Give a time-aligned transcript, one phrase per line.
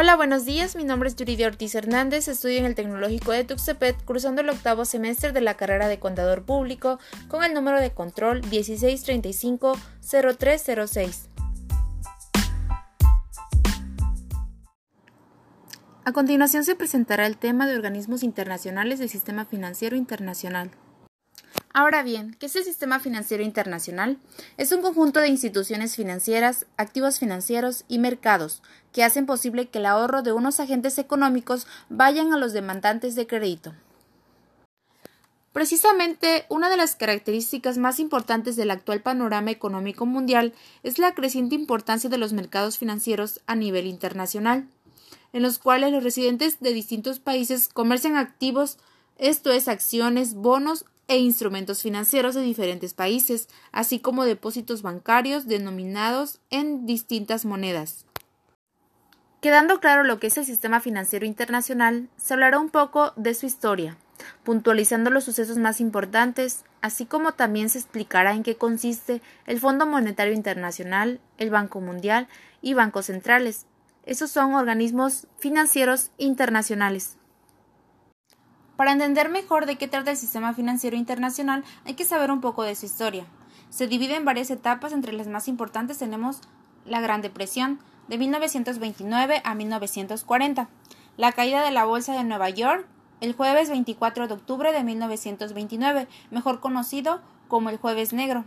[0.00, 0.76] Hola, buenos días.
[0.76, 2.28] Mi nombre es Yuridia Ortiz Hernández.
[2.28, 6.44] Estudio en el Tecnológico de Tuxtepet, cursando el octavo semestre de la carrera de Contador
[6.44, 11.26] Público con el número de control 1635-0306.
[16.04, 20.70] A continuación se presentará el tema de organismos internacionales del sistema financiero internacional.
[21.80, 24.18] Ahora bien, ¿qué es el sistema financiero internacional?
[24.56, 29.86] Es un conjunto de instituciones financieras, activos financieros y mercados que hacen posible que el
[29.86, 33.74] ahorro de unos agentes económicos vayan a los demandantes de crédito.
[35.52, 41.54] Precisamente, una de las características más importantes del actual panorama económico mundial es la creciente
[41.54, 44.66] importancia de los mercados financieros a nivel internacional,
[45.32, 48.78] en los cuales los residentes de distintos países comercian activos,
[49.16, 56.40] esto es acciones, bonos e instrumentos financieros de diferentes países, así como depósitos bancarios denominados
[56.50, 58.06] en distintas monedas.
[59.40, 63.46] Quedando claro lo que es el sistema financiero internacional, se hablará un poco de su
[63.46, 63.96] historia,
[64.42, 69.86] puntualizando los sucesos más importantes, así como también se explicará en qué consiste el Fondo
[69.86, 72.26] Monetario Internacional, el Banco Mundial
[72.62, 73.66] y bancos centrales.
[74.04, 77.16] Esos son organismos financieros internacionales.
[78.78, 82.62] Para entender mejor de qué trata el sistema financiero internacional hay que saber un poco
[82.62, 83.24] de su historia.
[83.70, 86.40] Se divide en varias etapas, entre las más importantes tenemos
[86.86, 90.68] la Gran Depresión, de 1929 a 1940,
[91.16, 92.86] la caída de la Bolsa de Nueva York,
[93.20, 98.44] el jueves 24 de octubre de 1929, mejor conocido como el Jueves Negro,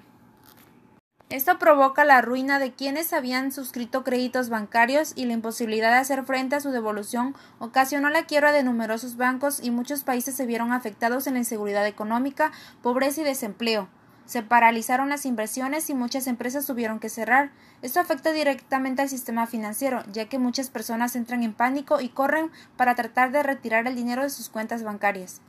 [1.32, 6.26] esto provoca la ruina de quienes habían suscrito créditos bancarios y la imposibilidad de hacer
[6.26, 10.73] frente a su devolución ocasionó la quiebra de numerosos bancos y muchos países se vieron
[10.73, 12.52] afectados en la inseguridad económica,
[12.82, 13.88] pobreza y desempleo.
[14.26, 17.52] Se paralizaron las inversiones y muchas empresas tuvieron que cerrar.
[17.82, 22.52] Esto afecta directamente al sistema financiero, ya que muchas personas entran en pánico y corren
[22.76, 25.39] para tratar de retirar el dinero de sus cuentas bancarias.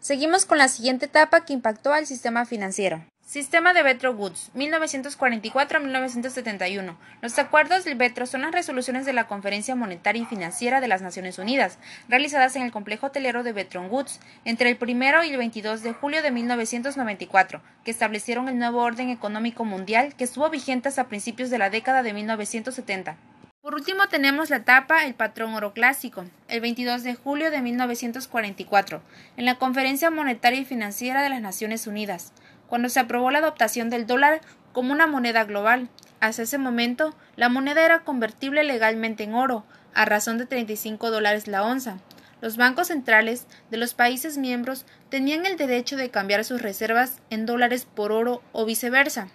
[0.00, 3.04] Seguimos con la siguiente etapa que impactó al sistema financiero.
[3.28, 6.96] Sistema de Bretton Woods, 1944 1971.
[7.20, 11.02] Los acuerdos del Betro son las resoluciones de la Conferencia Monetaria y Financiera de las
[11.02, 11.78] Naciones Unidas,
[12.08, 15.92] realizadas en el complejo hotelero de Bretton Woods entre el 1 y el 22 de
[15.92, 21.50] julio de 1994, que establecieron el nuevo orden económico mundial que estuvo vigente hasta principios
[21.50, 23.18] de la década de 1970.
[23.60, 29.02] Por último tenemos la etapa El patrón oro clásico, el 22 de julio de 1944,
[29.36, 32.32] en la Conferencia Monetaria y Financiera de las Naciones Unidas
[32.68, 34.40] cuando se aprobó la adoptación del dólar
[34.72, 35.88] como una moneda global.
[36.20, 39.64] Hasta ese momento, la moneda era convertible legalmente en oro,
[39.94, 41.98] a razón de 35 dólares la onza.
[42.40, 47.46] Los bancos centrales de los países miembros tenían el derecho de cambiar sus reservas en
[47.46, 49.28] dólares por oro o viceversa.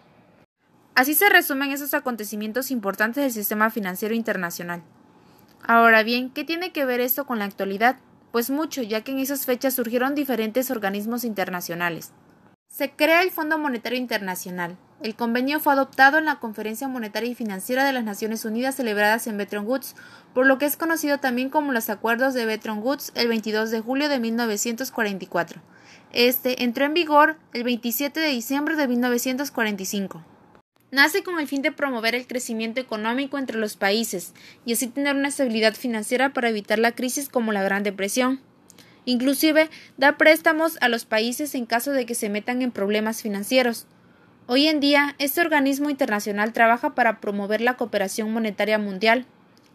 [0.95, 4.83] Así se resumen esos acontecimientos importantes del sistema financiero internacional.
[5.65, 7.97] Ahora bien, ¿qué tiene que ver esto con la actualidad?
[8.31, 12.11] Pues mucho, ya que en esas fechas surgieron diferentes organismos internacionales.
[12.73, 14.77] Se crea el Fondo Monetario Internacional.
[15.03, 19.27] El convenio fue adoptado en la Conferencia Monetaria y Financiera de las Naciones Unidas celebradas
[19.27, 19.93] en Bretton Woods,
[20.33, 23.79] por lo que es conocido también como los Acuerdos de Bretton Woods el 22 de
[23.79, 25.61] julio de 1944.
[26.13, 30.25] Este entró en vigor el 27 de diciembre de 1945.
[30.89, 34.33] Nace con el fin de promover el crecimiento económico entre los países
[34.65, 38.41] y así tener una estabilidad financiera para evitar la crisis como la Gran Depresión.
[39.05, 43.85] Inclusive da préstamos a los países en caso de que se metan en problemas financieros.
[44.47, 49.25] Hoy en día, este organismo internacional trabaja para promover la cooperación monetaria mundial,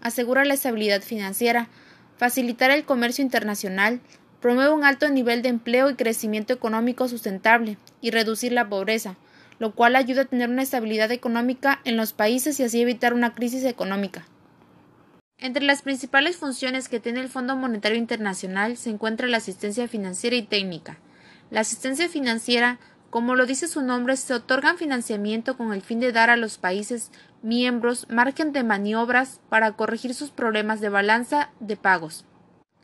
[0.01, 1.69] asegura la estabilidad financiera,
[2.17, 4.01] facilitar el comercio internacional,
[4.41, 9.17] promueve un alto nivel de empleo y crecimiento económico sustentable y reducir la pobreza,
[9.59, 13.35] lo cual ayuda a tener una estabilidad económica en los países y así evitar una
[13.35, 14.27] crisis económica.
[15.41, 20.35] Entre las principales funciones que tiene el Fondo Monetario Internacional se encuentra la asistencia financiera
[20.35, 20.99] y técnica.
[21.51, 26.11] La asistencia financiera, como lo dice su nombre, se otorgan financiamiento con el fin de
[26.11, 31.77] dar a los países miembros margen de maniobras para corregir sus problemas de balanza de
[31.77, 32.25] pagos.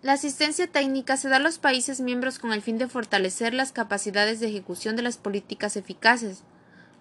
[0.00, 3.73] La asistencia técnica se da a los países miembros con el fin de fortalecer las
[3.73, 6.45] capacidades de ejecución de las políticas eficaces.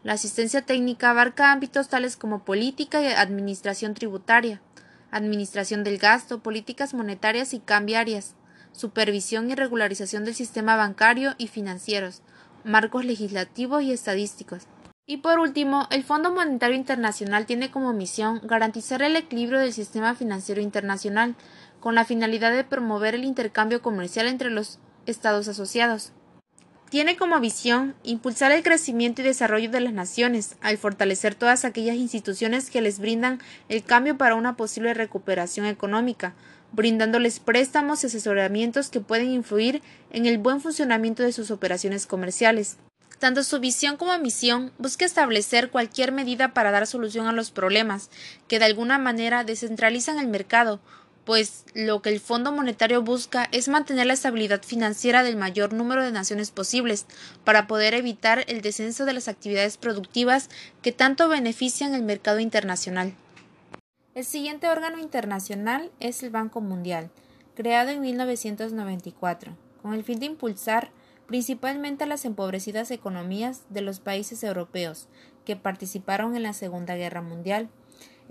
[0.01, 4.61] La asistencia técnica abarca ámbitos tales como política y administración tributaria,
[5.13, 8.35] administración del gasto, políticas monetarias y cambiarias,
[8.71, 12.21] supervisión y regularización del sistema bancario y financieros,
[12.63, 14.63] marcos legislativos y estadísticos.
[15.05, 20.15] Y por último, el Fondo Monetario Internacional tiene como misión garantizar el equilibrio del sistema
[20.15, 21.35] financiero internacional,
[21.79, 26.13] con la finalidad de promover el intercambio comercial entre los Estados asociados.
[26.93, 31.95] Tiene como visión impulsar el crecimiento y desarrollo de las naciones, al fortalecer todas aquellas
[31.95, 36.35] instituciones que les brindan el cambio para una posible recuperación económica,
[36.71, 39.81] brindándoles préstamos y asesoramientos que pueden influir
[40.11, 42.77] en el buen funcionamiento de sus operaciones comerciales.
[43.17, 48.11] Tanto su visión como misión busca establecer cualquier medida para dar solución a los problemas
[48.47, 50.79] que de alguna manera descentralizan el mercado,
[51.25, 56.03] pues lo que el Fondo Monetario busca es mantener la estabilidad financiera del mayor número
[56.03, 57.05] de naciones posibles
[57.43, 60.49] para poder evitar el descenso de las actividades productivas
[60.81, 63.13] que tanto benefician el mercado internacional.
[64.15, 67.09] El siguiente órgano internacional es el Banco Mundial,
[67.55, 70.91] creado en 1994, con el fin de impulsar
[71.25, 75.07] principalmente a las empobrecidas economías de los países europeos
[75.45, 77.69] que participaron en la Segunda Guerra Mundial.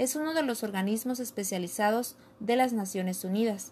[0.03, 3.71] Es uno de los organismos especializados de las Naciones Unidas.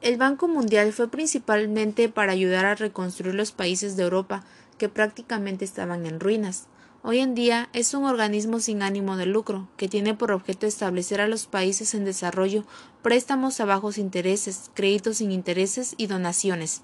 [0.00, 4.44] El Banco Mundial fue principalmente para ayudar a reconstruir los países de Europa
[4.78, 6.68] que prácticamente estaban en ruinas.
[7.02, 11.20] Hoy en día es un organismo sin ánimo de lucro, que tiene por objeto establecer
[11.20, 12.64] a los países en desarrollo
[13.02, 16.82] préstamos a bajos intereses, créditos sin intereses y donaciones.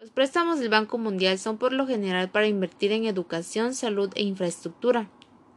[0.00, 4.24] Los préstamos del Banco Mundial son por lo general para invertir en educación, salud e
[4.24, 5.08] infraestructura.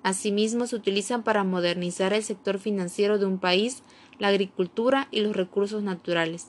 [0.04, 3.84] Asimismo, se utilizan para modernizar el sector financiero de un país,
[4.20, 6.48] la agricultura y los recursos naturales.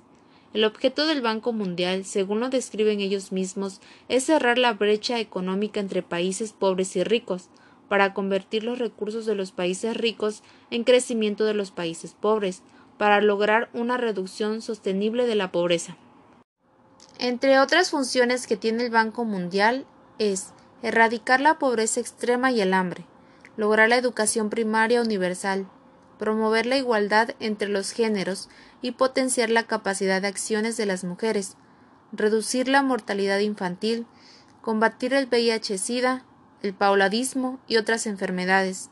[0.55, 5.81] El objeto del Banco Mundial, según lo describen ellos mismos, es cerrar la brecha económica
[5.81, 7.49] entre países pobres y ricos,
[7.89, 12.63] para convertir los recursos de los países ricos en crecimiento de los países pobres,
[12.97, 15.97] para lograr una reducción sostenible de la pobreza.
[17.19, 19.87] Entre otras funciones que tiene el Banco Mundial
[20.19, 20.53] es
[20.83, 23.05] erradicar la pobreza extrema y el hambre,
[23.59, 25.69] lograr la educación primaria universal,
[26.17, 28.49] promover la igualdad entre los géneros
[28.81, 31.57] y potenciar la capacidad de acciones de las mujeres,
[32.13, 34.07] reducir la mortalidad infantil,
[34.63, 36.25] combatir el VIH-Sida,
[36.63, 38.91] el pauladismo y otras enfermedades,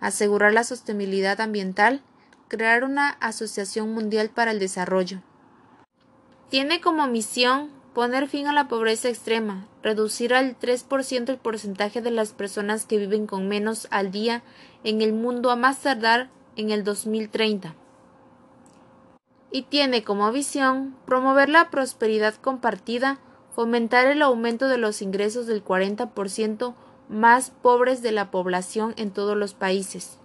[0.00, 2.02] asegurar la sostenibilidad ambiental,
[2.48, 5.22] crear una Asociación Mundial para el Desarrollo.
[6.48, 12.10] Tiene como misión poner fin a la pobreza extrema, reducir al 3% el porcentaje de
[12.10, 14.42] las personas que viven con menos al día
[14.84, 17.74] en el mundo a más tardar en el 2030
[19.50, 23.18] y tiene como visión promover la prosperidad compartida,
[23.54, 26.74] fomentar el aumento de los ingresos del 40%
[27.08, 30.19] más pobres de la población en todos los países.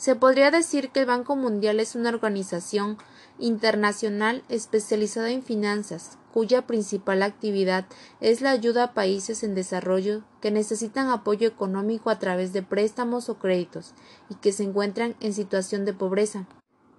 [0.00, 2.96] Se podría decir que el Banco Mundial es una organización
[3.38, 7.84] internacional especializada en finanzas, cuya principal actividad
[8.22, 13.28] es la ayuda a países en desarrollo que necesitan apoyo económico a través de préstamos
[13.28, 13.92] o créditos
[14.30, 16.46] y que se encuentran en situación de pobreza.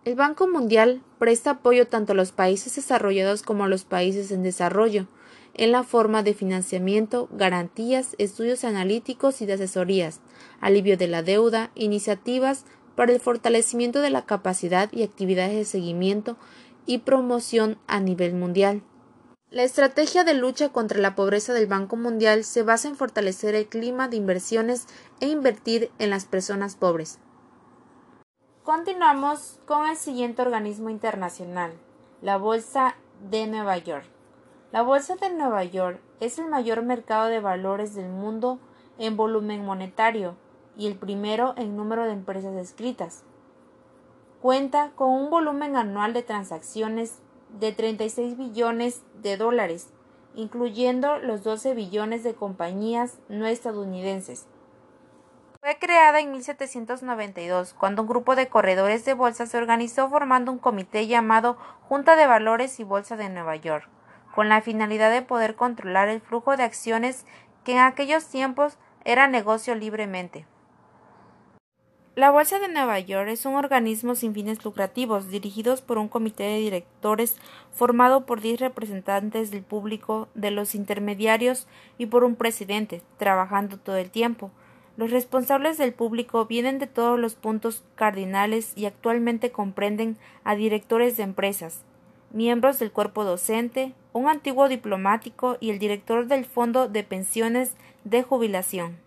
[0.05, 4.43] El Banco Mundial presta apoyo tanto a los países desarrollados como a los países en
[4.43, 5.07] desarrollo,
[5.55, 10.21] en la forma de financiamiento, garantías, estudios analíticos y de asesorías,
[10.59, 12.63] alivio de la deuda, iniciativas
[12.95, 16.37] para el fortalecimiento de la capacidad y actividades de seguimiento
[16.85, 18.83] y promoción a nivel mundial.
[19.49, 23.67] La estrategia de lucha contra la pobreza del Banco Mundial se basa en fortalecer el
[23.67, 24.87] clima de inversiones
[25.19, 27.19] e invertir en las personas pobres.
[28.63, 31.73] Continuamos con el siguiente organismo internacional,
[32.21, 32.95] la Bolsa
[33.29, 34.05] de Nueva York.
[34.71, 38.59] La Bolsa de Nueva York es el mayor mercado de valores del mundo
[38.97, 40.37] en volumen monetario
[40.77, 43.23] y el primero en número de empresas escritas.
[44.41, 47.19] Cuenta con un volumen anual de transacciones
[47.59, 49.89] de 36 billones de dólares,
[50.35, 54.47] incluyendo los 12 billones de compañías no estadounidenses.
[55.59, 60.57] Fue creada en 1792, cuando un grupo de corredores de bolsa se organizó formando un
[60.57, 61.55] comité llamado
[61.87, 63.87] Junta de Valores y Bolsa de Nueva York,
[64.33, 67.27] con la finalidad de poder controlar el flujo de acciones
[67.63, 70.47] que en aquellos tiempos era negocio libremente.
[72.13, 76.43] La Bolsa de Nueva York es un organismo sin fines lucrativos, dirigidos por un comité
[76.43, 77.37] de directores
[77.71, 83.95] formado por diez representantes del público, de los intermediarios y por un presidente, trabajando todo
[83.95, 84.51] el tiempo.
[84.97, 91.15] Los responsables del público vienen de todos los puntos cardinales y actualmente comprenden a directores
[91.15, 91.85] de empresas,
[92.33, 98.21] miembros del cuerpo docente, un antiguo diplomático y el director del Fondo de Pensiones de
[98.21, 98.97] Jubilación.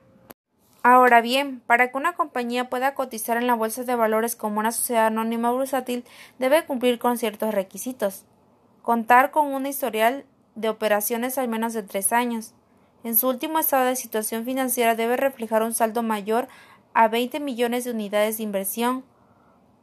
[0.87, 4.71] Ahora bien, para que una compañía pueda cotizar en la bolsa de valores como una
[4.71, 6.05] sociedad anónima bursátil,
[6.39, 8.27] debe cumplir con ciertos requisitos.
[8.83, 10.27] Contar con un historial
[10.57, 12.53] de operaciones al menos de tres años.
[13.03, 16.49] En su último estado de situación financiera debe reflejar un saldo mayor
[16.93, 19.07] a 20 millones de unidades de inversión,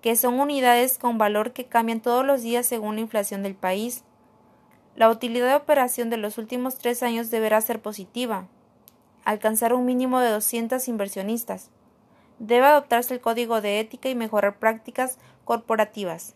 [0.03, 4.03] que son unidades con valor que cambian todos los días según la inflación del país.
[4.95, 8.45] La utilidad de operación de los últimos tres años deberá ser positiva,
[9.23, 11.69] alcanzar un mínimo de 200 inversionistas.
[12.39, 16.35] Debe adoptarse el código de ética y mejorar prácticas corporativas.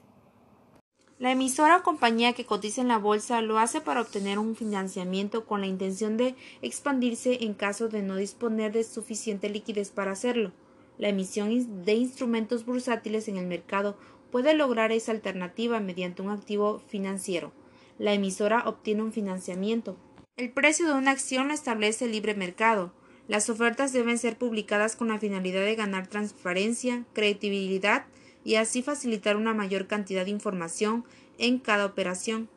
[1.18, 5.46] La emisora o compañía que cotiza en la bolsa lo hace para obtener un financiamiento
[5.46, 10.52] con la intención de expandirse en caso de no disponer de suficiente liquidez para hacerlo.
[10.98, 13.98] La emisión de instrumentos bursátiles en el mercado
[14.30, 17.54] puede lograr esa alternativa mediante un activo financiero.
[17.98, 19.96] La emisora obtiene un financiamiento.
[20.38, 22.92] El precio de una acción lo establece el libre mercado.
[23.30, 28.06] Las ofertas deben ser publicadas con la finalidad de ganar transparencia, credibilidad
[28.44, 31.06] y así facilitar una mayor cantidad de información
[31.38, 32.50] en cada operación.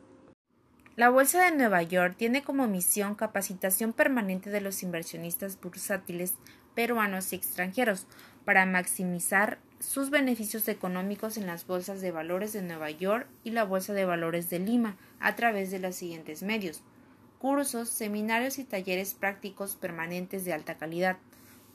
[0.97, 6.33] La Bolsa de Nueva York tiene como misión capacitación permanente de los inversionistas bursátiles
[6.75, 8.07] peruanos y extranjeros
[8.43, 13.63] para maximizar sus beneficios económicos en las bolsas de valores de Nueva York y la
[13.63, 16.83] Bolsa de Valores de Lima a través de los siguientes medios
[17.39, 21.17] cursos, seminarios y talleres prácticos permanentes de alta calidad,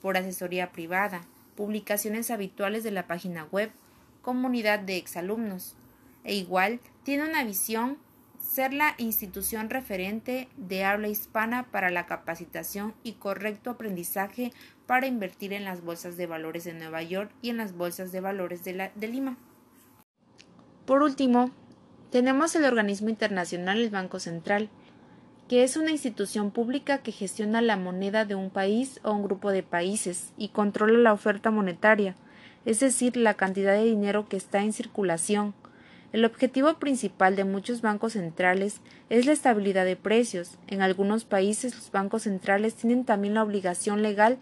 [0.00, 1.22] por asesoría privada,
[1.56, 3.72] publicaciones habituales de la página web,
[4.22, 5.74] comunidad de exalumnos.
[6.22, 7.98] E igual tiene una visión
[8.38, 14.52] ser la institución referente de habla hispana para la capacitación y correcto aprendizaje
[14.86, 18.20] para invertir en las bolsas de valores de Nueva York y en las bolsas de
[18.20, 19.38] valores de, de Lima.
[20.84, 21.50] Por último,
[22.10, 24.68] tenemos el organismo internacional, el Banco Central,
[25.54, 29.52] que es una institución pública que gestiona la moneda de un país o un grupo
[29.52, 32.16] de países y controla la oferta monetaria,
[32.64, 35.54] es decir, la cantidad de dinero que está en circulación,
[36.12, 38.80] el objetivo principal de muchos bancos centrales
[39.10, 40.58] es la estabilidad de precios.
[40.66, 44.38] En algunos países los bancos centrales tienen también la obligación legal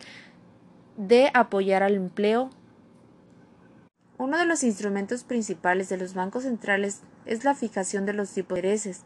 [0.97, 2.49] de apoyar al empleo.
[4.17, 8.57] Uno de los instrumentos principales de los bancos centrales es la fijación de los tipos
[8.57, 9.03] de intereses,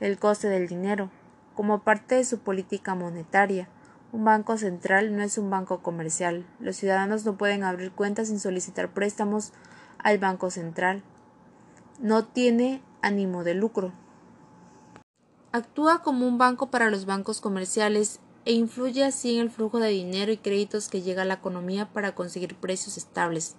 [0.00, 1.12] el coste del dinero,
[1.54, 3.68] como parte de su política monetaria.
[4.12, 6.46] Un banco central no es un banco comercial.
[6.60, 9.52] Los ciudadanos no pueden abrir cuentas sin solicitar préstamos
[9.98, 11.02] al Banco Central
[12.00, 13.92] no tiene ánimo de lucro.
[15.52, 19.88] Actúa como un banco para los bancos comerciales e influye así en el flujo de
[19.88, 23.54] dinero y créditos que llega a la economía para conseguir precios estables.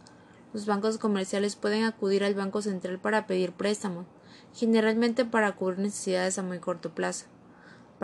[0.54, 4.06] Los bancos comerciales pueden acudir al Banco Central para pedir préstamos,
[4.54, 7.26] generalmente para cubrir necesidades a muy corto plazo.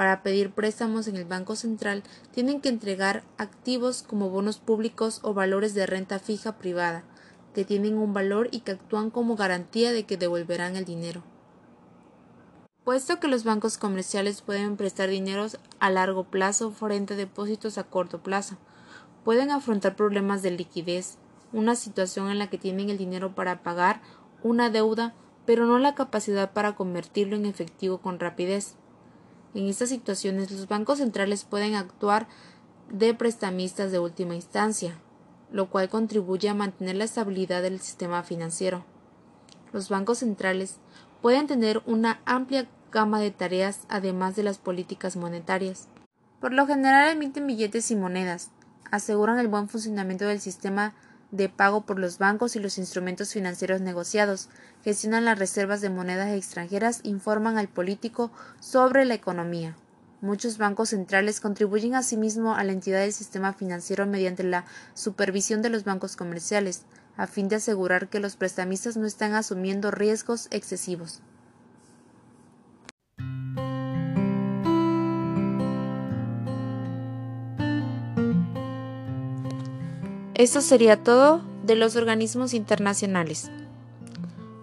[0.02, 5.36] Para pedir préstamos en el Banco Central tienen que entregar activos como bonos públicos o
[5.36, 7.04] valores de renta fija privada,
[7.54, 11.22] que tienen un valor y que actúan como garantía de que devolverán el dinero.
[12.84, 15.46] Puesto que los bancos comerciales pueden prestar dinero
[15.80, 18.58] a largo plazo frente a depósitos a corto plazo,
[19.24, 21.20] pueden afrontar problemas de liquidez,
[21.54, 24.02] una situación en la que tienen el dinero para pagar
[24.42, 25.14] una deuda,
[25.46, 28.78] pero no la capacidad para convertirlo en efectivo con rapidez.
[29.54, 32.28] En estas situaciones los bancos centrales pueden actuar
[32.90, 34.96] de prestamistas de última instancia,
[35.52, 38.86] lo cual contribuye a mantener la estabilidad del sistema financiero.
[39.74, 40.78] Los bancos centrales
[41.22, 45.88] pueden tener una amplia gama de tareas además de las políticas monetarias.
[46.40, 48.52] Por lo general emiten billetes y monedas,
[48.90, 50.96] aseguran el buen funcionamiento del sistema
[51.32, 54.50] de pago por los bancos y los instrumentos financieros negociados,
[54.84, 59.76] gestionan las reservas de monedas extranjeras, informan al político sobre la economía.
[60.22, 65.70] Muchos bancos centrales contribuyen asimismo a la entidad del sistema financiero mediante la supervisión de
[65.70, 66.84] los bancos comerciales,
[67.18, 71.22] a fin de asegurar que los prestamistas no están asumiendo riesgos excesivos.
[80.42, 83.52] Esto sería todo de los organismos internacionales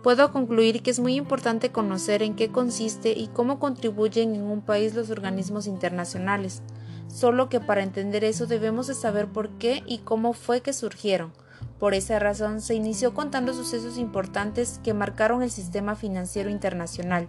[0.09, 4.63] puedo concluir que es muy importante conocer en qué consiste y cómo contribuyen en un
[4.63, 6.63] país los organismos internacionales,
[7.09, 11.31] solo que para entender eso debemos de saber por qué y cómo fue que surgieron.
[11.79, 17.29] Por esa razón se inició contando sucesos importantes que marcaron el sistema financiero internacional.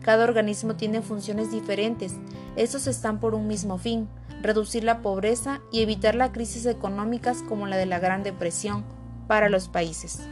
[0.00, 2.14] Cada organismo tiene funciones diferentes,
[2.56, 4.08] estos están por un mismo fin,
[4.46, 8.84] reducir la pobreza y evitar las crisis económicas como la de la Gran Depresión
[9.26, 10.28] para los países.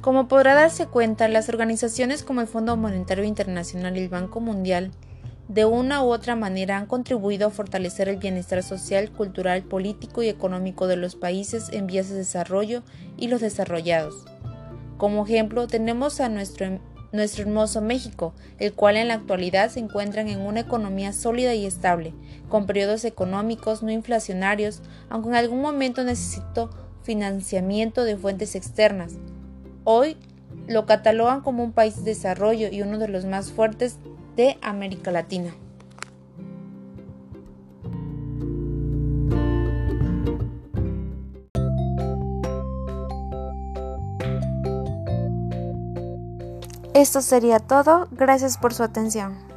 [0.00, 4.90] Como podrá darse cuenta, las organizaciones como el Fondo Monetario Internacional y el Banco Mundial
[5.48, 10.28] de una u otra manera han contribuido a fortalecer el bienestar social, cultural, político y
[10.28, 12.82] económico de los países en vías de desarrollo
[13.16, 14.24] y los desarrollados.
[14.96, 16.80] Como ejemplo, tenemos a nuestro,
[17.12, 21.66] nuestro hermoso México, el cual en la actualidad se encuentra en una economía sólida y
[21.66, 22.14] estable,
[22.48, 26.70] con periodos económicos no inflacionarios, aunque en algún momento necesitó
[27.02, 29.14] financiamiento de fuentes externas,
[29.84, 30.16] Hoy
[30.68, 33.96] lo catalogan como un país de desarrollo y uno de los más fuertes
[34.36, 35.54] de América Latina.
[47.02, 49.51] Esto sería todo, gracias por su atención.